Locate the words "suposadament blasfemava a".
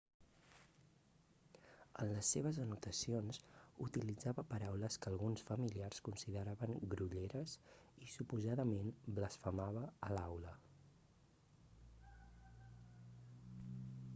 8.15-10.13